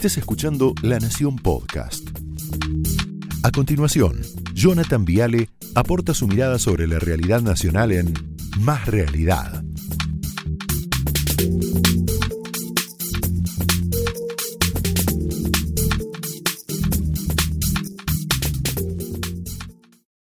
estés 0.00 0.16
escuchando 0.16 0.72
La 0.80 0.98
Nación 0.98 1.36
Podcast. 1.36 2.08
A 3.42 3.50
continuación, 3.50 4.22
Jonathan 4.54 5.04
Viale 5.04 5.50
aporta 5.74 6.14
su 6.14 6.26
mirada 6.26 6.58
sobre 6.58 6.86
la 6.86 6.98
realidad 6.98 7.42
nacional 7.42 7.92
en 7.92 8.14
Más 8.60 8.86
Realidad. 8.86 9.62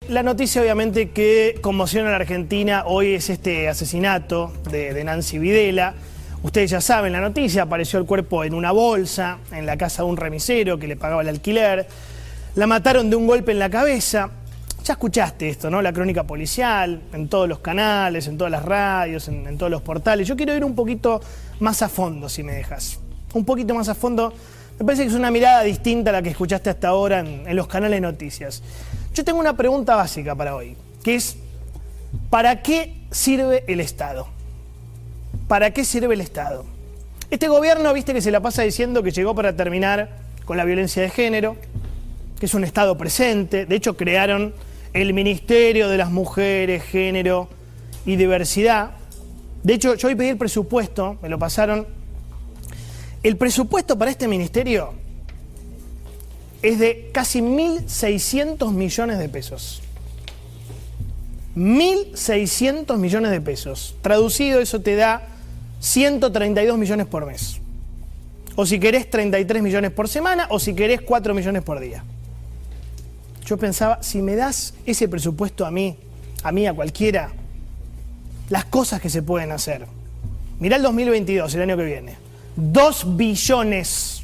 La 0.07 0.21
noticia 0.21 0.61
obviamente 0.61 1.09
que 1.09 1.57
conmociona 1.61 2.09
a 2.09 2.11
la 2.11 2.17
Argentina 2.17 2.83
hoy 2.85 3.13
es 3.13 3.31
este 3.31 3.67
asesinato 3.67 4.53
de, 4.69 5.03
Nancy 5.03 5.39
Videla. 5.39 5.95
Ustedes 6.45 6.69
ya 6.69 6.79
saben 6.79 7.11
la 7.11 7.21
noticia, 7.21 7.63
apareció 7.63 7.97
el 7.97 8.05
cuerpo 8.05 8.43
en 8.43 8.53
una 8.53 8.71
bolsa, 8.71 9.39
en 9.51 9.65
la 9.65 9.77
casa 9.77 10.03
de 10.03 10.09
un 10.09 10.15
remisero 10.15 10.77
que 10.77 10.85
le 10.85 10.95
pagaba 10.95 11.23
el 11.23 11.29
alquiler. 11.29 11.87
La 12.53 12.67
mataron 12.67 13.09
de 13.09 13.15
un 13.15 13.25
golpe 13.25 13.51
en 13.51 13.57
la 13.57 13.67
cabeza. 13.67 14.29
Ya 14.83 14.93
escuchaste 14.93 15.49
esto, 15.49 15.71
¿no? 15.71 15.81
La 15.81 15.91
crónica 15.91 16.23
policial, 16.23 17.01
en 17.13 17.29
todos 17.29 17.49
los 17.49 17.61
canales, 17.61 18.27
en 18.27 18.37
todas 18.37 18.51
las 18.51 18.63
radios, 18.63 19.27
en, 19.27 19.57
todos 19.57 19.71
los 19.71 19.81
portales. 19.81 20.27
Yo 20.27 20.35
quiero 20.35 20.55
ir 20.55 20.63
un 20.63 20.75
poquito 20.75 21.19
más 21.61 21.81
a 21.81 21.89
fondo, 21.89 22.29
si 22.29 22.43
me 22.43 22.53
dejas. 22.53 22.99
Un 23.33 23.43
poquito 23.43 23.73
más 23.73 23.89
a 23.89 23.95
fondo. 23.95 24.31
Me 24.77 24.85
parece 24.85 25.01
que 25.01 25.09
es 25.09 25.15
una 25.15 25.31
mirada 25.31 25.63
distinta 25.63 26.11
a 26.11 26.13
la 26.13 26.21
que 26.21 26.29
escuchaste 26.29 26.69
hasta 26.69 26.89
ahora 26.89 27.21
en, 27.21 27.47
en 27.47 27.55
los 27.55 27.65
canales 27.65 27.99
noticias. 28.01 28.61
Yo 29.15 29.25
tengo 29.25 29.39
una 29.39 29.57
pregunta 29.57 29.95
básica 29.95 30.35
para 30.35 30.55
hoy, 30.55 30.77
que 31.03 31.15
es, 31.15 31.37
¿para 32.29 32.61
qué 32.61 33.07
sirve 33.09 33.63
el 33.67 33.79
Estado? 33.79 34.34
¿Para 35.47 35.71
qué 35.71 35.85
sirve 35.85 36.15
el 36.15 36.21
Estado? 36.21 36.65
Este 37.29 37.47
gobierno, 37.47 37.93
viste 37.93 38.13
que 38.13 38.21
se 38.21 38.31
la 38.31 38.39
pasa 38.39 38.63
diciendo 38.63 39.03
que 39.03 39.11
llegó 39.11 39.35
para 39.35 39.55
terminar 39.55 40.09
con 40.45 40.57
la 40.57 40.65
violencia 40.65 41.03
de 41.03 41.09
género, 41.09 41.55
que 42.39 42.47
es 42.47 42.53
un 42.55 42.63
Estado 42.63 42.97
presente, 42.97 43.65
de 43.65 43.75
hecho 43.75 43.95
crearon 43.95 44.53
el 44.93 45.13
Ministerio 45.13 45.87
de 45.89 45.97
las 45.97 46.09
Mujeres, 46.09 46.83
Género 46.83 47.49
y 48.05 48.15
Diversidad. 48.15 48.91
De 49.61 49.73
hecho, 49.73 49.95
yo 49.95 50.07
hoy 50.07 50.15
pedí 50.15 50.29
el 50.29 50.37
presupuesto, 50.37 51.17
me 51.21 51.29
lo 51.29 51.37
pasaron. 51.37 51.85
El 53.21 53.37
presupuesto 53.37 53.97
para 53.97 54.11
este 54.11 54.27
ministerio 54.27 54.93
es 56.61 56.79
de 56.79 57.09
casi 57.11 57.41
1.600 57.41 58.71
millones 58.71 59.19
de 59.19 59.29
pesos. 59.29 59.81
1.600 61.55 62.97
millones 62.97 63.31
de 63.31 63.41
pesos. 63.41 63.95
Traducido, 64.01 64.59
eso 64.59 64.81
te 64.81 64.95
da 64.95 65.34
132 65.85 66.79
millones 66.79 67.05
por 67.05 67.27
mes. 67.27 67.61
O 68.55 68.65
si 68.65 68.79
querés 68.79 69.07
33 69.07 69.61
millones 69.61 69.91
por 69.91 70.09
semana, 70.09 70.47
o 70.49 70.59
si 70.59 70.73
querés 70.73 71.01
4 71.01 71.35
millones 71.35 71.61
por 71.61 71.79
día. 71.79 72.03
Yo 73.45 73.57
pensaba, 73.57 74.01
si 74.01 74.23
me 74.23 74.35
das 74.35 74.73
ese 74.87 75.07
presupuesto 75.07 75.63
a 75.63 75.69
mí, 75.69 75.95
a 76.41 76.51
mí, 76.51 76.65
a 76.65 76.73
cualquiera, 76.73 77.29
las 78.49 78.65
cosas 78.65 78.99
que 78.99 79.11
se 79.11 79.21
pueden 79.21 79.51
hacer. 79.51 79.85
Mirá 80.59 80.77
el 80.77 80.81
2022, 80.81 81.53
el 81.53 81.61
año 81.61 81.77
que 81.77 81.85
viene. 81.85 82.15
2 82.55 83.15
billones 83.15 84.23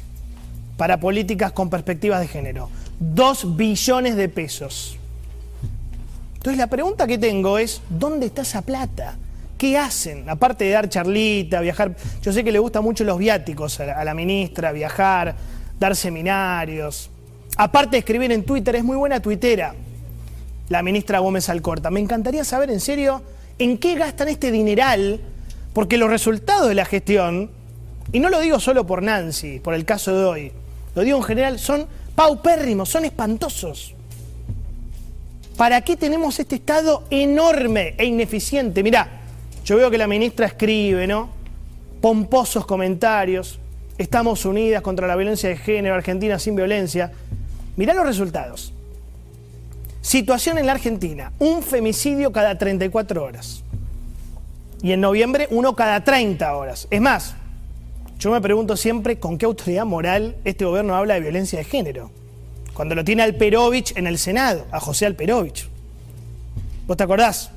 para 0.76 0.98
políticas 0.98 1.52
con 1.52 1.70
perspectivas 1.70 2.20
de 2.20 2.26
género. 2.26 2.70
2 2.98 3.56
billones 3.56 4.16
de 4.16 4.28
pesos. 4.28 4.96
Entonces 6.34 6.58
la 6.58 6.66
pregunta 6.66 7.06
que 7.06 7.18
tengo 7.18 7.58
es, 7.58 7.82
¿dónde 7.88 8.26
está 8.26 8.42
esa 8.42 8.62
plata? 8.62 9.16
¿Qué 9.62 9.78
hacen? 9.78 10.28
Aparte 10.28 10.64
de 10.64 10.70
dar 10.70 10.88
charlita, 10.88 11.60
viajar. 11.60 11.94
Yo 12.20 12.32
sé 12.32 12.42
que 12.42 12.50
le 12.50 12.58
gustan 12.58 12.82
mucho 12.82 13.04
los 13.04 13.16
viáticos 13.16 13.78
a 13.78 14.04
la, 14.04 14.12
ministra, 14.12 14.72
viajar, 14.72 15.36
dar 15.78 15.94
seminarios. 15.94 17.10
Aparte 17.56 17.92
de 17.92 17.98
escribir 17.98 18.32
en 18.32 18.42
Twitter, 18.42 18.74
es 18.74 18.82
muy 18.82 18.96
buena 18.96 19.22
tuitera 19.22 19.72
la 20.68 20.82
ministra 20.82 21.20
Gómez 21.20 21.48
Alcorta. 21.48 21.92
Me 21.92 22.00
encantaría 22.00 22.42
saber 22.42 22.72
en 22.72 22.80
serio 22.80 23.22
en 23.56 23.78
qué 23.78 23.94
gastan 23.94 24.26
este 24.26 24.50
dineral, 24.50 25.20
porque 25.72 25.96
los 25.96 26.10
resultados 26.10 26.66
de 26.66 26.74
la 26.74 26.84
gestión, 26.84 27.48
y 28.10 28.18
no 28.18 28.30
lo 28.30 28.40
digo 28.40 28.58
solo 28.58 28.84
por 28.84 29.00
Nancy, 29.00 29.60
por 29.60 29.74
el 29.74 29.84
caso 29.84 30.12
de 30.18 30.24
hoy, 30.24 30.52
lo 30.96 31.02
digo 31.02 31.18
en 31.18 31.22
general, 31.22 31.60
son 31.60 31.86
paupérrimos, 32.16 32.88
son 32.88 33.04
espantosos. 33.04 33.94
¿Para 35.56 35.82
qué 35.82 35.96
tenemos 35.96 36.40
este 36.40 36.56
Estado 36.56 37.04
enorme 37.10 37.94
e 37.96 38.06
ineficiente? 38.06 38.82
Mirá, 38.82 39.21
yo 39.64 39.76
veo 39.76 39.90
que 39.90 39.98
la 39.98 40.06
ministra 40.06 40.46
escribe, 40.46 41.06
¿no? 41.06 41.30
Pomposos 42.00 42.66
comentarios. 42.66 43.58
Estamos 43.96 44.44
unidas 44.44 44.82
contra 44.82 45.06
la 45.06 45.16
violencia 45.16 45.48
de 45.48 45.56
género, 45.56 45.94
Argentina 45.94 46.38
sin 46.38 46.56
violencia. 46.56 47.12
Mirá 47.76 47.94
los 47.94 48.06
resultados. 48.06 48.72
Situación 50.00 50.58
en 50.58 50.66
la 50.66 50.72
Argentina, 50.72 51.32
un 51.38 51.62
femicidio 51.62 52.32
cada 52.32 52.58
34 52.58 53.22
horas. 53.22 53.62
Y 54.82 54.92
en 54.92 55.00
noviembre 55.00 55.46
uno 55.50 55.76
cada 55.76 56.02
30 56.02 56.56
horas. 56.56 56.88
Es 56.90 57.00
más, 57.00 57.36
yo 58.18 58.32
me 58.32 58.40
pregunto 58.40 58.76
siempre 58.76 59.20
con 59.20 59.38
qué 59.38 59.46
autoridad 59.46 59.86
moral 59.86 60.36
este 60.44 60.64
gobierno 60.64 60.96
habla 60.96 61.14
de 61.14 61.20
violencia 61.20 61.60
de 61.60 61.64
género. 61.64 62.10
Cuando 62.74 62.96
lo 62.96 63.04
tiene 63.04 63.22
Alperovich 63.22 63.96
en 63.96 64.08
el 64.08 64.18
Senado, 64.18 64.66
a 64.72 64.80
José 64.80 65.06
Alperovich. 65.06 65.68
¿Vos 66.88 66.96
te 66.96 67.04
acordás 67.04 67.52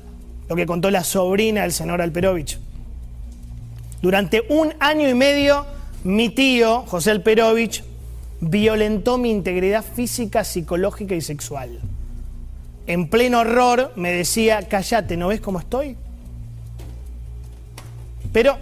lo 0.48 0.56
que 0.56 0.66
contó 0.66 0.90
la 0.90 1.04
sobrina 1.04 1.62
del 1.62 1.72
senador 1.72 2.02
Alperovich? 2.02 2.58
Durante 4.02 4.44
un 4.48 4.74
año 4.78 5.08
y 5.08 5.14
medio, 5.14 5.66
mi 6.04 6.28
tío, 6.28 6.82
José 6.82 7.10
Alperovich, 7.10 7.82
violentó 8.40 9.18
mi 9.18 9.30
integridad 9.30 9.84
física, 9.84 10.44
psicológica 10.44 11.14
y 11.14 11.20
sexual. 11.20 11.80
En 12.86 13.08
pleno 13.08 13.40
horror 13.40 13.92
me 13.96 14.12
decía, 14.12 14.68
cállate, 14.68 15.16
¿no 15.16 15.28
ves 15.28 15.40
cómo 15.40 15.58
estoy? 15.58 15.96
Pero, 18.32 18.58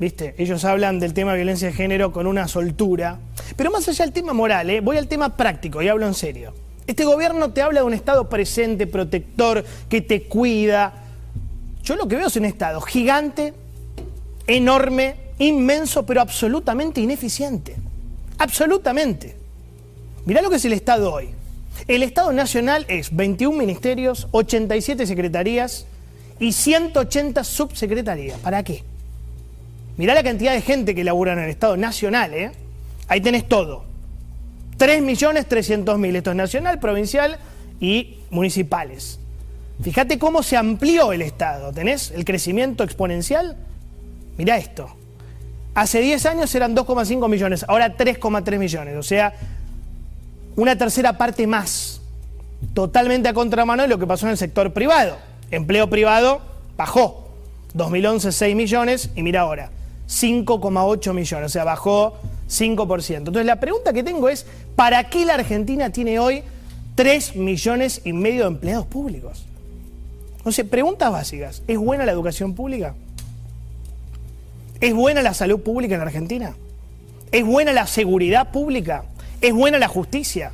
viste, 0.00 0.34
ellos 0.38 0.64
hablan 0.64 0.98
del 0.98 1.14
tema 1.14 1.32
de 1.32 1.38
violencia 1.38 1.68
de 1.68 1.74
género 1.74 2.12
con 2.12 2.26
una 2.26 2.48
soltura. 2.48 3.18
Pero 3.56 3.70
más 3.70 3.86
allá 3.88 4.04
del 4.04 4.14
tema 4.14 4.32
moral, 4.32 4.70
¿eh? 4.70 4.80
voy 4.80 4.96
al 4.96 5.06
tema 5.06 5.36
práctico 5.36 5.82
y 5.82 5.88
hablo 5.88 6.06
en 6.06 6.14
serio. 6.14 6.54
Este 6.86 7.04
gobierno 7.04 7.52
te 7.52 7.62
habla 7.62 7.80
de 7.80 7.86
un 7.86 7.94
Estado 7.94 8.28
presente, 8.28 8.86
protector, 8.86 9.64
que 9.88 10.00
te 10.00 10.24
cuida. 10.24 11.04
Yo 11.82 11.96
lo 11.96 12.06
que 12.08 12.16
veo 12.16 12.26
es 12.26 12.36
un 12.36 12.44
Estado 12.44 12.80
gigante, 12.80 13.54
enorme, 14.46 15.16
inmenso, 15.38 16.04
pero 16.04 16.20
absolutamente 16.20 17.00
ineficiente. 17.00 17.76
Absolutamente. 18.38 19.36
Mirá 20.26 20.42
lo 20.42 20.50
que 20.50 20.56
es 20.56 20.64
el 20.64 20.72
Estado 20.72 21.12
hoy. 21.12 21.30
El 21.88 22.02
Estado 22.02 22.32
Nacional 22.32 22.86
es 22.88 23.14
21 23.14 23.56
ministerios, 23.56 24.28
87 24.30 25.06
secretarías 25.06 25.86
y 26.38 26.52
180 26.52 27.44
subsecretarías. 27.44 28.38
¿Para 28.40 28.62
qué? 28.62 28.84
Mirá 29.96 30.14
la 30.14 30.22
cantidad 30.22 30.52
de 30.52 30.60
gente 30.60 30.94
que 30.94 31.04
labura 31.04 31.32
en 31.32 31.40
el 31.40 31.50
Estado 31.50 31.76
Nacional, 31.76 32.34
¿eh? 32.34 32.52
Ahí 33.08 33.20
tenés 33.20 33.48
todo. 33.48 33.84
3.300.000. 34.84 36.16
Esto 36.16 36.30
es 36.30 36.36
nacional, 36.36 36.78
provincial 36.78 37.38
y 37.80 38.18
municipales. 38.30 39.18
Fíjate 39.82 40.18
cómo 40.18 40.42
se 40.42 40.56
amplió 40.56 41.12
el 41.12 41.22
Estado. 41.22 41.72
¿Tenés 41.72 42.10
el 42.10 42.24
crecimiento 42.24 42.84
exponencial? 42.84 43.56
Mirá 44.36 44.58
esto. 44.58 44.94
Hace 45.74 46.00
10 46.00 46.26
años 46.26 46.54
eran 46.54 46.76
2,5 46.76 47.28
millones, 47.28 47.64
ahora 47.66 47.96
3,3 47.96 48.58
millones. 48.58 48.96
O 48.96 49.02
sea, 49.02 49.32
una 50.54 50.76
tercera 50.76 51.16
parte 51.16 51.46
más. 51.46 52.02
Totalmente 52.74 53.28
a 53.28 53.34
contramano 53.34 53.82
de 53.82 53.88
lo 53.88 53.98
que 53.98 54.06
pasó 54.06 54.26
en 54.26 54.32
el 54.32 54.38
sector 54.38 54.72
privado. 54.72 55.16
Empleo 55.50 55.88
privado 55.88 56.42
bajó. 56.76 57.22
2011 57.72 58.30
6 58.30 58.54
millones 58.54 59.10
y 59.16 59.22
mira 59.22 59.40
ahora, 59.40 59.70
5,8 60.08 61.12
millones. 61.12 61.46
O 61.46 61.48
sea, 61.48 61.64
bajó 61.64 62.18
5%. 62.48 63.16
Entonces 63.16 63.46
la 63.46 63.60
pregunta 63.60 63.92
que 63.92 64.02
tengo 64.02 64.28
es, 64.28 64.46
¿para 64.76 65.04
qué 65.10 65.24
la 65.24 65.34
Argentina 65.34 65.90
tiene 65.90 66.18
hoy 66.18 66.42
3 66.94 67.36
millones 67.36 68.02
y 68.04 68.12
medio 68.12 68.42
de 68.42 68.48
empleados 68.48 68.86
públicos? 68.86 69.46
Entonces, 70.44 70.66
preguntas 70.66 71.10
básicas. 71.10 71.62
¿Es 71.66 71.78
buena 71.78 72.04
la 72.04 72.12
educación 72.12 72.54
pública? 72.54 72.94
¿Es 74.78 74.92
buena 74.92 75.22
la 75.22 75.32
salud 75.32 75.60
pública 75.60 75.94
en 75.94 76.02
Argentina? 76.02 76.54
¿Es 77.32 77.46
buena 77.46 77.72
la 77.72 77.86
seguridad 77.86 78.50
pública? 78.52 79.06
¿Es 79.40 79.54
buena 79.54 79.78
la 79.78 79.88
justicia? 79.88 80.52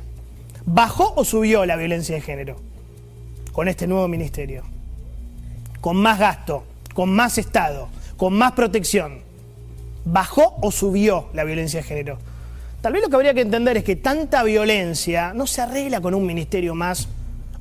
¿Bajó 0.65 1.13
o 1.17 1.25
subió 1.25 1.65
la 1.65 1.75
violencia 1.75 2.15
de 2.15 2.21
género 2.21 2.55
con 3.51 3.67
este 3.67 3.85
nuevo 3.85 4.07
ministerio? 4.07 4.63
Con 5.81 5.97
más 5.97 6.19
gasto, 6.19 6.63
con 6.93 7.09
más 7.09 7.37
Estado, 7.37 7.89
con 8.15 8.33
más 8.33 8.53
protección. 8.53 9.19
¿Bajó 10.05 10.57
o 10.61 10.71
subió 10.71 11.29
la 11.33 11.43
violencia 11.43 11.81
de 11.81 11.87
género? 11.87 12.17
Tal 12.81 12.93
vez 12.93 13.03
lo 13.03 13.09
que 13.09 13.15
habría 13.15 13.33
que 13.33 13.41
entender 13.41 13.77
es 13.77 13.83
que 13.83 13.95
tanta 13.95 14.43
violencia 14.43 15.33
no 15.33 15.45
se 15.45 15.61
arregla 15.61 16.01
con 16.01 16.15
un 16.15 16.25
ministerio 16.25 16.73
más 16.73 17.07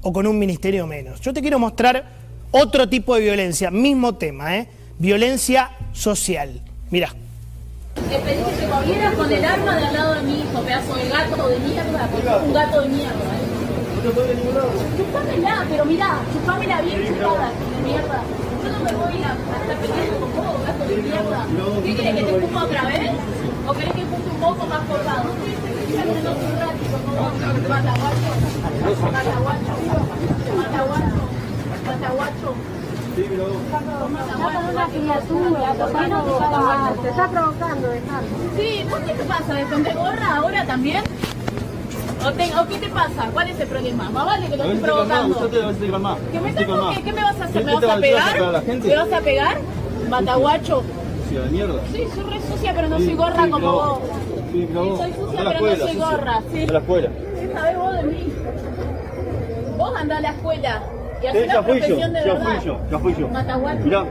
o 0.03 0.13
con 0.13 0.27
un 0.27 0.39
ministerio 0.39 0.87
menos. 0.87 1.21
Yo 1.21 1.35
te 1.35 1.43
quiero 1.43 1.59
mostrar 1.59 2.05
otro 2.51 2.89
tipo 2.89 3.15
de 3.15 3.23
violencia, 3.23 3.71
mismo 3.71 4.15
tema, 4.15 4.57
¿eh? 4.57 4.69
violencia 4.99 5.71
social. 5.93 6.61
Mira, 6.91 7.15
Le 8.11 8.19
pedí 8.19 8.43
que 8.43 8.57
se 8.57 9.17
con 9.17 9.33
el 9.33 9.45
arma 9.45 9.77
de 9.77 9.87
al 9.87 9.93
lado 9.93 10.15
de 10.15 10.23
mi 10.23 10.41
hijo, 10.41 10.63
pedazo 10.63 10.95
de 10.95 11.09
gato 11.09 11.49
de 11.49 11.59
mierda, 11.61 12.09
un 12.45 12.53
gato 12.53 12.81
de 12.81 12.89
mierda. 12.89 13.40
¿Eh? 14.01 14.05
No 14.05 14.09
te 14.09 14.15
puede 14.15 14.35
ningún 14.35 14.55
lado. 14.55 14.71
Chupámela, 14.97 15.67
pero 15.69 15.85
mirá, 15.85 16.19
chupámela 16.33 16.81
bien 16.83 17.07
chupada, 17.07 17.51
mierda. 17.85 18.23
Yo 18.63 18.71
no 18.73 18.79
me 18.81 18.93
voy 18.93 19.23
a, 19.23 19.33
estar 19.33 19.77
peleando 19.81 20.21
con 20.21 20.37
vos, 20.37 20.67
gato 20.67 20.85
de 20.89 20.97
mierda. 20.97 21.47
¿Qué 21.85 21.97
querés 21.97 22.15
que 22.15 22.23
te 22.23 22.37
escupa 22.37 22.65
otra 22.65 22.83
vez? 22.85 23.11
¿O 23.67 23.73
querés 23.73 23.93
que 23.93 24.01
escupe 24.01 24.31
un 24.31 24.41
poco 24.41 24.67
más 24.67 24.81
colgado? 24.89 25.25
Mataguacho, 27.69 28.31
mataguacho, 29.13 29.73
mataguacho, 30.57 31.23
mataguacho. 31.87 32.55
Sí, 33.17 33.27
pero... 33.29 33.45
una 34.71 34.87
criatura, 34.87 35.75
te 37.03 37.09
está 37.09 37.29
provocando, 37.29 37.89
Sí, 38.57 38.87
¿por 38.89 39.01
qué 39.03 39.13
te 39.13 39.25
pasa? 39.25 39.55
¿De 39.55 39.95
gorra 39.95 40.37
ahora 40.37 40.65
también? 40.65 41.05
¿O, 42.27 42.33
te, 42.33 42.55
¿O, 42.55 42.67
qué 42.69 42.79
te 42.79 42.89
pasa? 42.91 43.31
¿Cuál 43.33 43.49
es 43.49 43.61
el 43.61 43.67
problema? 43.67 44.11
Más 44.11 44.27
vale 44.27 44.47
que 44.49 44.57
lo 44.57 44.65
estoy 44.65 44.79
provocando. 44.79 45.51
¿Qué 45.51 46.41
me, 46.41 46.55
¿Qué, 46.55 47.03
¿Qué 47.03 47.13
me 47.13 47.23
vas 47.23 47.41
a 47.41 47.45
hacer? 47.45 47.65
¿Me 47.65 47.75
vas 47.75 47.85
a 47.85 47.97
pegar? 47.97 48.63
¿Me 48.67 48.97
vas 48.97 49.13
a 49.13 49.21
pegar? 49.21 49.57
Mataguacho. 50.09 50.83
Sucia 51.25 51.41
de 51.41 51.51
mierda. 51.51 51.81
Sí, 51.93 52.05
soy 52.15 52.25
re 52.25 52.41
sucia, 52.43 52.73
pero 52.75 52.89
no 52.89 52.99
soy 52.99 53.15
gorra 53.15 53.49
como 53.51 53.73
vos. 53.73 53.99
Sí, 54.53 54.69
pero 54.69 54.97
soy 54.97 55.13
sucia, 55.13 55.45
pero 55.45 55.61
no 55.61 55.77
soy 55.77 55.97
gorra. 55.97 56.43
Sí. 56.53 56.63
A 56.63 56.73
la 56.73 56.79
escuela. 56.79 57.09
¿Qué 57.41 57.53
sabés 57.55 57.79
vos 57.79 57.95
de 57.95 58.03
mí? 58.03 58.33
Vos 59.79 59.97
andás 59.97 60.19
a 60.19 60.21
la 60.21 60.31
escuela. 60.31 60.83
Y 61.23 61.27
sí, 61.27 61.47
ya 61.47 61.63
fui 61.63 61.81
yo, 61.81 61.99
ya 61.99 62.37
fui 62.37 62.65
yo, 62.65 62.81
ya 62.91 62.99
fui 62.99 63.15
yo. 63.15 63.29
Mataguacho. 63.29 63.85
Mirá. 63.85 64.05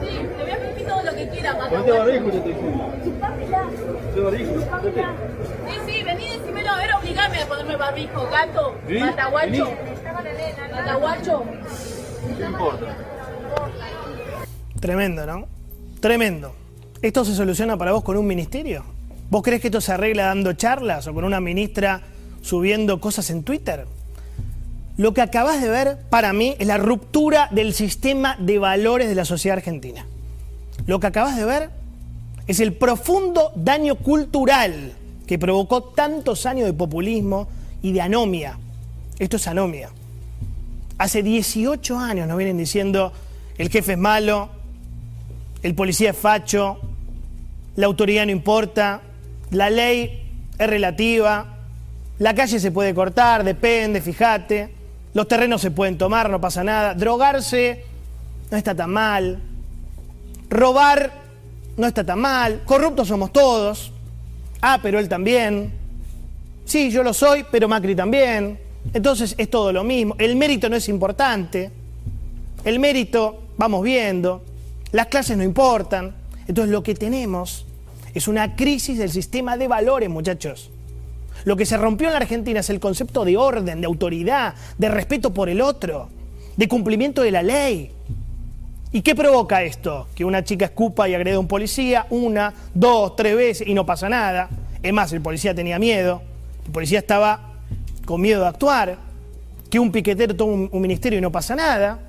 Sí, 0.00 0.08
te 0.36 0.42
voy 0.42 0.50
a 0.50 0.56
permitir 0.58 0.86
todo 0.86 1.02
lo 1.02 1.14
que 1.14 1.28
quieras, 1.28 1.54
Mataguacho. 1.58 1.84
Ponte 1.84 1.98
barbijo 1.98 2.28
y 2.28 2.30
te 2.30 2.36
estoy 2.38 2.54
Chupámela. 3.04 3.64
Chupámela. 4.14 5.12
Sí, 5.68 5.74
sí, 5.86 6.02
vení, 6.02 6.29
decímelo, 6.70 6.78
era 6.78 6.98
obligarme 6.98 7.42
a 7.42 7.46
ponerme 7.46 7.76
barbijo, 7.76 8.28
gato. 8.30 8.74
¿Sí? 8.88 8.98
Mataguacho. 8.98 9.72
Mataguacho. 10.72 11.44
No 12.38 12.46
importa. 12.46 12.96
Tremendo, 14.80 15.26
¿no? 15.26 15.46
Tremendo. 16.00 16.54
¿Esto 17.02 17.24
se 17.24 17.34
soluciona 17.34 17.76
para 17.76 17.92
vos 17.92 18.04
con 18.04 18.16
un 18.16 18.26
ministerio? 18.26 18.84
¿Vos 19.30 19.42
crees 19.42 19.60
que 19.60 19.68
esto 19.68 19.80
se 19.80 19.92
arregla 19.92 20.26
dando 20.26 20.52
charlas 20.54 21.06
o 21.06 21.14
con 21.14 21.24
una 21.24 21.40
ministra 21.40 22.02
subiendo 22.42 23.00
cosas 23.00 23.30
en 23.30 23.42
Twitter? 23.42 23.86
Lo 24.96 25.14
que 25.14 25.22
acabas 25.22 25.62
de 25.62 25.68
ver 25.68 25.98
para 26.10 26.32
mí 26.32 26.56
es 26.58 26.66
la 26.66 26.76
ruptura 26.76 27.48
del 27.50 27.72
sistema 27.72 28.36
de 28.38 28.58
valores 28.58 29.08
de 29.08 29.14
la 29.14 29.24
sociedad 29.24 29.56
argentina. 29.58 30.04
Lo 30.86 31.00
que 31.00 31.06
acabas 31.06 31.36
de 31.36 31.44
ver 31.44 31.70
es 32.46 32.60
el 32.60 32.72
profundo 32.74 33.52
daño 33.54 33.94
cultural 33.94 34.92
que 35.30 35.38
provocó 35.38 35.80
tantos 35.80 36.44
años 36.44 36.66
de 36.66 36.72
populismo 36.72 37.46
y 37.82 37.92
de 37.92 38.00
anomia. 38.00 38.58
Esto 39.16 39.36
es 39.36 39.46
anomia. 39.46 39.88
Hace 40.98 41.22
18 41.22 41.96
años 41.96 42.26
nos 42.26 42.36
vienen 42.36 42.58
diciendo 42.58 43.12
el 43.56 43.68
jefe 43.68 43.92
es 43.92 43.98
malo, 43.98 44.48
el 45.62 45.76
policía 45.76 46.10
es 46.10 46.16
facho, 46.16 46.80
la 47.76 47.86
autoridad 47.86 48.26
no 48.26 48.32
importa, 48.32 49.02
la 49.52 49.70
ley 49.70 50.28
es 50.58 50.68
relativa, 50.68 51.58
la 52.18 52.34
calle 52.34 52.58
se 52.58 52.72
puede 52.72 52.92
cortar, 52.92 53.44
depende, 53.44 54.00
fíjate. 54.00 54.74
Los 55.14 55.28
terrenos 55.28 55.60
se 55.60 55.70
pueden 55.70 55.96
tomar, 55.96 56.28
no 56.28 56.40
pasa 56.40 56.64
nada. 56.64 56.92
Drogarse 56.94 57.84
no 58.50 58.56
está 58.56 58.74
tan 58.74 58.90
mal. 58.90 59.40
Robar 60.48 61.12
no 61.76 61.86
está 61.86 62.02
tan 62.02 62.18
mal. 62.18 62.62
Corruptos 62.64 63.06
somos 63.06 63.32
todos. 63.32 63.92
Ah, 64.60 64.78
pero 64.82 64.98
él 64.98 65.08
también. 65.08 65.72
Sí, 66.64 66.90
yo 66.90 67.02
lo 67.02 67.12
soy, 67.14 67.44
pero 67.50 67.68
Macri 67.68 67.94
también. 67.94 68.58
Entonces 68.92 69.34
es 69.38 69.50
todo 69.50 69.72
lo 69.72 69.84
mismo. 69.84 70.14
El 70.18 70.36
mérito 70.36 70.68
no 70.68 70.76
es 70.76 70.88
importante. 70.88 71.70
El 72.64 72.78
mérito, 72.78 73.42
vamos 73.56 73.82
viendo. 73.82 74.42
Las 74.92 75.06
clases 75.06 75.36
no 75.36 75.44
importan. 75.44 76.14
Entonces 76.46 76.72
lo 76.72 76.82
que 76.82 76.94
tenemos 76.94 77.66
es 78.14 78.28
una 78.28 78.56
crisis 78.56 78.98
del 78.98 79.10
sistema 79.10 79.56
de 79.56 79.68
valores, 79.68 80.08
muchachos. 80.08 80.70
Lo 81.44 81.56
que 81.56 81.64
se 81.64 81.76
rompió 81.76 82.08
en 82.08 82.14
la 82.14 82.18
Argentina 82.18 82.60
es 82.60 82.70
el 82.70 82.80
concepto 82.80 83.24
de 83.24 83.36
orden, 83.36 83.80
de 83.80 83.86
autoridad, 83.86 84.54
de 84.76 84.88
respeto 84.88 85.32
por 85.32 85.48
el 85.48 85.60
otro, 85.60 86.08
de 86.56 86.68
cumplimiento 86.68 87.22
de 87.22 87.30
la 87.30 87.42
ley. 87.42 87.92
¿Y 88.92 89.02
qué 89.02 89.14
provoca 89.14 89.62
esto? 89.62 90.08
Que 90.16 90.24
una 90.24 90.42
chica 90.42 90.64
escupa 90.64 91.08
y 91.08 91.14
agrede 91.14 91.36
a 91.36 91.38
un 91.38 91.46
policía 91.46 92.06
una, 92.10 92.52
dos, 92.74 93.14
tres 93.14 93.36
veces 93.36 93.68
y 93.68 93.74
no 93.74 93.86
pasa 93.86 94.08
nada. 94.08 94.48
Es 94.82 94.92
más, 94.92 95.12
el 95.12 95.20
policía 95.20 95.54
tenía 95.54 95.78
miedo, 95.78 96.22
el 96.66 96.72
policía 96.72 96.98
estaba 96.98 97.52
con 98.04 98.20
miedo 98.20 98.40
de 98.40 98.48
actuar, 98.48 98.98
que 99.70 99.78
un 99.78 99.92
piquetero 99.92 100.34
tome 100.34 100.68
un, 100.72 100.82
ministerio 100.82 101.20
y 101.20 101.22
no 101.22 101.30
pasa 101.30 101.54
nada, 101.54 102.00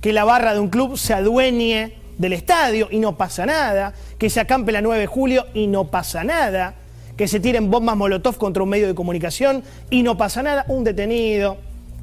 que 0.00 0.12
la 0.12 0.22
barra 0.22 0.54
de 0.54 0.60
un 0.60 0.68
club 0.68 0.96
se 0.96 1.14
adueñe 1.14 1.94
del 2.16 2.34
estadio 2.34 2.86
y 2.88 3.00
no 3.00 3.16
pasa 3.16 3.44
nada, 3.44 3.92
que 4.18 4.30
se 4.30 4.38
acampe 4.38 4.70
la 4.70 4.82
9 4.82 5.00
de 5.00 5.06
julio 5.06 5.46
y 5.52 5.66
no 5.66 5.86
pasa 5.86 6.22
nada, 6.22 6.74
que 7.16 7.26
se 7.26 7.40
tiren 7.40 7.72
bombas 7.72 7.96
Molotov 7.96 8.36
contra 8.36 8.62
un 8.62 8.68
medio 8.68 8.86
de 8.86 8.94
comunicación 8.94 9.64
y 9.90 10.04
no 10.04 10.16
pasa 10.16 10.44
nada, 10.44 10.64
un 10.68 10.84
detenido, 10.84 11.56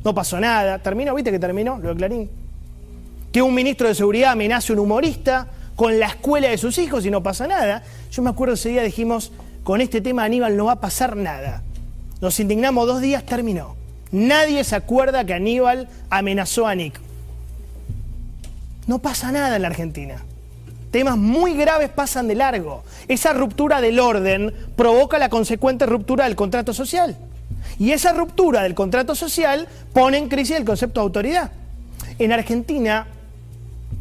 no 0.04 0.14
pasó 0.14 0.38
nada. 0.38 0.80
¿Terminó? 0.80 1.16
¿Viste 1.16 1.31
que 1.31 1.40
terminó 1.40 1.78
lo 1.78 1.90
de 1.90 1.96
Clarín? 1.96 2.38
Que 3.31 3.42
un 3.42 3.54
ministro 3.54 3.88
de 3.88 3.96
seguridad 3.96 4.31
amenace 4.31 4.72
a 4.72 4.76
un 4.76 4.80
humorista 4.80 5.48
con 5.76 6.00
la 6.00 6.08
escuela 6.08 6.50
de 6.50 6.58
sus 6.58 6.78
hijos 6.78 7.06
y 7.06 7.12
no 7.12 7.24
pasa 7.24 7.48
nada. 7.48 7.84
Yo 8.12 8.22
me 8.22 8.30
acuerdo 8.30 8.56
ese 8.56 8.70
día 8.70 8.84
dijimos, 8.84 9.31
con 9.64 9.81
este 9.81 10.02
tema 10.02 10.24
Aníbal 10.24 10.58
no 10.58 10.66
va 10.66 10.74
a 10.74 10.80
pasar 10.81 11.16
nada. 11.16 11.64
Nos 12.22 12.40
indignamos 12.40 12.88
dos 12.88 13.02
días, 13.02 13.26
terminó. 13.26 13.76
Nadie 14.12 14.64
se 14.64 14.76
acuerda 14.76 15.24
que 15.26 15.34
Aníbal 15.34 15.88
amenazó 16.10 16.68
a 16.68 16.76
Nick. 16.76 17.00
No 18.88 19.00
pasa 19.00 19.31
nada 19.31 19.56
en 19.56 19.62
la 19.62 19.68
Argentina 19.68 20.24
temas 20.92 21.18
muy 21.18 21.54
graves 21.54 21.90
pasan 21.90 22.28
de 22.28 22.36
largo. 22.36 22.84
Esa 23.08 23.34
ruptura 23.34 23.81
del 23.81 24.00
orden 24.00 24.54
provoca 24.76 25.20
la 25.20 25.30
consecuente 25.30 25.86
ruptura 25.86 26.26
del 26.26 26.36
contrato 26.36 26.74
social. 26.74 27.18
Y 27.78 27.92
esa 27.92 28.14
ruptura 28.14 28.64
del 28.64 28.76
contrato 28.76 29.16
social 29.16 29.68
pone 29.94 30.18
en 30.18 30.30
crisis 30.30 30.58
el 30.58 30.66
concepto 30.66 31.00
de 31.00 31.06
autoridad. 31.06 31.52
En 32.18 32.31
Argentina, 32.31 33.08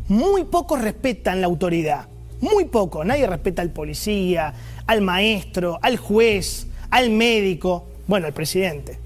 muy 0.08 0.44
pocos 0.44 0.80
respetan 0.80 1.40
la 1.40 1.46
autoridad. 1.46 2.08
Muy 2.40 2.66
poco. 2.66 3.04
Nadie 3.04 3.26
respeta 3.26 3.62
al 3.62 3.70
policía, 3.70 4.54
al 4.86 5.00
maestro, 5.00 5.78
al 5.82 5.96
juez, 5.96 6.66
al 6.90 7.10
médico, 7.10 7.86
bueno, 8.06 8.26
al 8.26 8.32
presidente, 8.32 8.98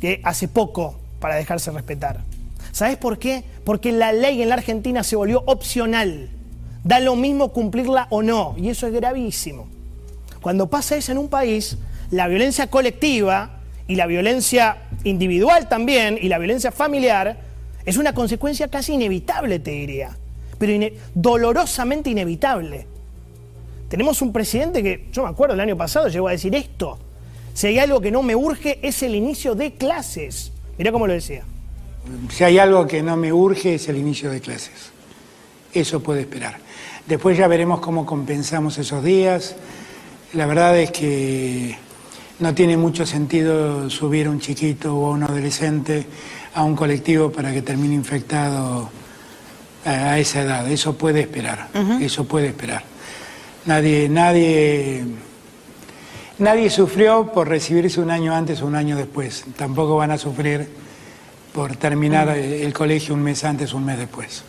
que 0.00 0.20
hace 0.24 0.48
poco 0.48 0.98
para 1.20 1.36
dejarse 1.36 1.70
respetar. 1.70 2.20
¿Sabes 2.72 2.96
por 2.96 3.18
qué? 3.18 3.44
Porque 3.64 3.92
la 3.92 4.12
ley 4.12 4.42
en 4.42 4.48
la 4.48 4.54
Argentina 4.54 5.02
se 5.04 5.16
volvió 5.16 5.42
opcional. 5.46 6.30
Da 6.82 7.00
lo 7.00 7.16
mismo 7.16 7.52
cumplirla 7.52 8.06
o 8.10 8.22
no, 8.22 8.54
y 8.58 8.68
eso 8.68 8.86
es 8.86 8.92
gravísimo. 8.92 9.68
Cuando 10.40 10.68
pasa 10.68 10.96
eso 10.96 11.12
en 11.12 11.18
un 11.18 11.28
país, 11.28 11.78
la 12.10 12.28
violencia 12.28 12.66
colectiva 12.66 13.60
y 13.86 13.96
la 13.96 14.06
violencia 14.06 14.78
individual 15.04 15.68
también, 15.68 16.18
y 16.20 16.28
la 16.28 16.38
violencia 16.38 16.72
familiar, 16.72 17.38
es 17.84 17.96
una 17.96 18.14
consecuencia 18.14 18.68
casi 18.68 18.94
inevitable, 18.94 19.58
te 19.58 19.70
diría, 19.70 20.16
pero 20.58 20.72
dolorosamente 21.14 22.10
inevitable. 22.10 22.86
Tenemos 23.88 24.22
un 24.22 24.32
presidente 24.32 24.82
que, 24.82 25.08
yo 25.12 25.24
me 25.24 25.28
acuerdo, 25.28 25.54
el 25.54 25.60
año 25.60 25.76
pasado 25.76 26.08
llegó 26.08 26.28
a 26.28 26.32
decir 26.32 26.54
esto, 26.54 26.98
si 27.54 27.68
hay 27.68 27.78
algo 27.78 28.00
que 28.00 28.10
no 28.10 28.22
me 28.22 28.34
urge 28.34 28.80
es 28.82 29.02
el 29.04 29.14
inicio 29.14 29.54
de 29.54 29.74
clases. 29.74 30.50
Mirá 30.76 30.90
cómo 30.90 31.06
lo 31.06 31.12
decía. 31.12 31.44
Si 32.30 32.42
hay 32.42 32.58
algo 32.58 32.86
que 32.86 33.00
no 33.00 33.16
me 33.16 33.32
urge 33.32 33.76
es 33.76 33.88
el 33.88 33.96
inicio 33.96 34.30
de 34.30 34.40
clases. 34.40 34.90
Eso 35.72 36.00
puede 36.00 36.22
esperar. 36.22 36.58
Después 37.06 37.38
ya 37.38 37.46
veremos 37.46 37.80
cómo 37.80 38.04
compensamos 38.04 38.76
esos 38.78 39.04
días. 39.04 39.54
La 40.32 40.46
verdad 40.46 40.76
es 40.78 40.90
que 40.90 41.76
no 42.40 42.54
tiene 42.54 42.76
mucho 42.76 43.06
sentido 43.06 43.88
subir 43.88 44.26
a 44.26 44.30
un 44.30 44.40
chiquito 44.40 44.96
o 44.96 45.06
a 45.06 45.10
un 45.10 45.22
adolescente 45.22 46.06
a 46.54 46.62
un 46.62 46.76
colectivo 46.76 47.30
para 47.30 47.52
que 47.52 47.62
termine 47.62 47.94
infectado 47.94 48.90
a 49.84 50.18
esa 50.18 50.42
edad. 50.42 50.70
Eso 50.70 50.96
puede 50.96 51.20
esperar. 51.20 51.68
Eso 52.00 52.24
puede 52.24 52.48
esperar. 52.48 52.82
Nadie, 53.66 54.08
nadie, 54.08 55.04
nadie 56.38 56.70
sufrió 56.70 57.32
por 57.32 57.48
recibirse 57.48 58.00
un 58.00 58.10
año 58.10 58.34
antes 58.34 58.62
o 58.62 58.66
un 58.66 58.76
año 58.76 58.96
después. 58.96 59.44
Tampoco 59.56 59.96
van 59.96 60.10
a 60.10 60.18
sufrir 60.18 60.68
por 61.52 61.76
terminar 61.76 62.28
el 62.36 62.72
colegio 62.72 63.14
un 63.14 63.22
mes 63.22 63.44
antes 63.44 63.72
o 63.74 63.76
un 63.76 63.84
mes 63.84 63.98
después. 63.98 64.44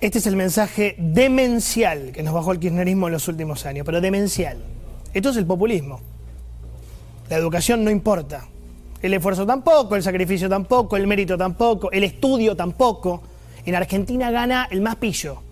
Este 0.00 0.18
es 0.18 0.26
el 0.26 0.36
mensaje 0.36 0.94
demencial 0.98 2.12
que 2.12 2.22
nos 2.22 2.34
bajó 2.34 2.52
el 2.52 2.58
kirchnerismo 2.58 3.06
en 3.06 3.14
los 3.14 3.28
últimos 3.28 3.64
años, 3.66 3.84
pero 3.86 4.00
demencial. 4.00 4.58
Esto 5.14 5.30
es 5.30 5.36
el 5.38 5.46
populismo. 5.46 6.00
La 7.30 7.36
educación 7.36 7.82
no 7.82 7.90
importa. 7.90 8.46
El 9.02 9.14
esfuerzo 9.14 9.46
tampoco, 9.46 9.96
el 9.96 10.02
sacrificio 10.02 10.48
tampoco, 10.48 10.96
el 10.96 11.06
mérito 11.06 11.36
tampoco, 11.36 11.90
el 11.92 12.04
estudio 12.04 12.56
tampoco. 12.56 13.22
En 13.64 13.74
Argentina 13.74 14.30
gana 14.30 14.68
el 14.70 14.80
más 14.80 14.96
pillo, 14.96 15.42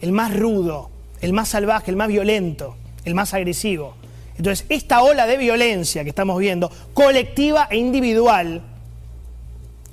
el 0.00 0.12
más 0.12 0.36
rudo, 0.36 0.90
el 1.20 1.32
más 1.32 1.48
salvaje, 1.48 1.90
el 1.90 1.96
más 1.96 2.08
violento, 2.08 2.76
el 3.04 3.14
más 3.14 3.32
agresivo. 3.34 3.94
Entonces, 4.36 4.66
esta 4.68 5.02
ola 5.02 5.26
de 5.26 5.36
violencia 5.36 6.02
que 6.02 6.10
estamos 6.10 6.38
viendo, 6.38 6.70
colectiva 6.94 7.68
e 7.70 7.76
individual, 7.76 8.62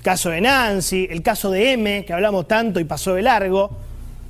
caso 0.01 0.29
de 0.29 0.41
Nancy, 0.41 1.07
el 1.09 1.21
caso 1.21 1.51
de 1.51 1.73
M, 1.73 2.05
que 2.05 2.13
hablamos 2.13 2.47
tanto 2.47 2.79
y 2.79 2.85
pasó 2.85 3.13
de 3.13 3.21
largo, 3.21 3.69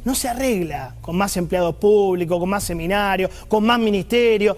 no 0.06 0.16
se 0.16 0.28
arregla 0.28 0.96
con 1.02 1.18
más 1.18 1.36
empleados 1.38 1.76
públicos, 1.76 2.40
con 2.40 2.50
más 2.50 2.64
seminarios, 2.64 3.30
con 3.48 3.66
más 3.66 3.78
ministerios. 3.78 4.58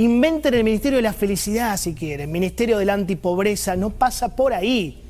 Inventen 0.00 0.54
el 0.54 0.64
Ministerio 0.64 0.96
de 0.96 1.02
la 1.02 1.12
Felicidad 1.12 1.76
si 1.76 1.92
quieren, 1.92 2.32
Ministerio 2.32 2.78
de 2.78 2.86
la 2.86 2.94
Antipobreza, 2.94 3.76
no 3.76 3.90
pasa 3.90 4.34
por 4.34 4.54
ahí. 4.54 5.02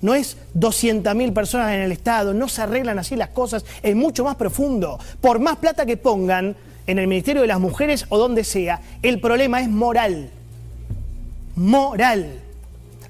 No 0.00 0.14
es 0.14 0.38
200.000 0.58 1.34
personas 1.34 1.74
en 1.74 1.82
el 1.82 1.92
Estado, 1.92 2.32
no 2.32 2.48
se 2.48 2.62
arreglan 2.62 2.98
así 2.98 3.14
las 3.14 3.28
cosas, 3.28 3.62
es 3.82 3.94
mucho 3.94 4.24
más 4.24 4.36
profundo. 4.36 4.98
Por 5.20 5.38
más 5.38 5.58
plata 5.58 5.84
que 5.84 5.98
pongan 5.98 6.56
en 6.86 6.98
el 6.98 7.08
Ministerio 7.08 7.42
de 7.42 7.48
las 7.48 7.60
Mujeres 7.60 8.06
o 8.08 8.16
donde 8.16 8.42
sea, 8.42 8.80
el 9.02 9.20
problema 9.20 9.60
es 9.60 9.68
moral. 9.68 10.30
Moral. 11.54 12.40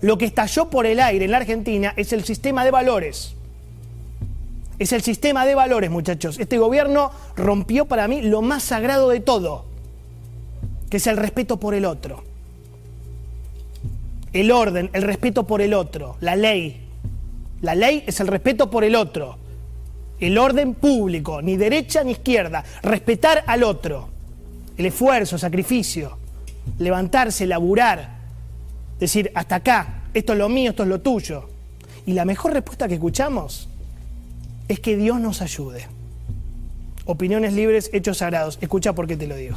Lo 0.01 0.19
que 0.19 0.25
estalló 0.25 0.71
por 0.71 0.87
el 0.87 0.99
aire 0.99 1.27
en 1.27 1.31
la 1.31 1.37
Argentina 1.37 1.95
es 1.97 2.13
el 2.13 2.25
sistema 2.25 2.65
de 2.65 2.73
valores. 2.73 3.37
Es 4.81 4.93
el 4.93 5.03
sistema 5.03 5.47
de 5.47 5.55
valores, 5.55 5.89
muchachos. 5.89 6.41
Este 6.41 6.59
gobierno 6.59 7.13
rompió 7.37 7.85
para 7.85 8.09
mí 8.09 8.23
lo 8.23 8.43
más 8.43 8.65
sagrado 8.65 9.09
de 9.09 9.21
todo, 9.21 9.67
que 10.93 10.99
es 10.99 11.07
el 11.07 11.17
respeto 11.17 11.59
por 11.59 11.73
el 11.73 11.87
otro. 11.87 12.23
El 14.31 14.53
orden, 14.53 14.91
el 14.93 15.01
respeto 15.01 15.47
por 15.47 15.63
el 15.63 15.73
otro, 15.73 16.19
la 16.21 16.37
ley. 16.37 16.83
La 17.63 17.75
ley 17.75 18.05
es 18.07 18.21
el 18.21 18.27
respeto 18.27 18.71
por 18.71 18.85
el 18.85 18.95
otro. 18.95 19.39
El 20.21 20.37
orden 20.37 20.75
público, 20.75 21.41
ni 21.41 21.57
derecha 21.57 22.05
ni 22.05 22.11
izquierda. 22.11 22.63
Respetar 22.83 23.43
al 23.47 23.63
otro. 23.63 24.11
El 24.77 24.85
esfuerzo, 24.85 25.39
sacrificio. 25.39 26.19
Levantarse, 26.79 27.47
laburar. 27.47 28.19
Decir, 29.01 29.33
hasta 29.35 29.55
acá, 29.55 30.03
esto 30.13 30.35
es 30.35 30.39
lo 30.39 30.51
mío, 30.51 30.73
esto 30.73 30.83
es 30.83 30.91
lo 30.91 31.01
tuyo. 31.01 31.49
Y 32.05 32.13
la 32.13 32.27
mejor 32.27 32.53
respuesta 32.53 32.87
que 32.87 32.95
escuchamos 32.95 33.67
es 34.69 34.79
que 34.79 34.95
Dios 34.95 35.19
nos 35.19 35.41
ayude. 35.41 35.87
Opiniones 37.07 37.55
libres, 37.55 37.89
hechos 37.95 38.19
sagrados. 38.19 38.59
Escucha 38.61 38.93
por 38.93 39.07
qué 39.07 39.17
te 39.17 39.27
lo 39.27 39.37
digo. 39.37 39.57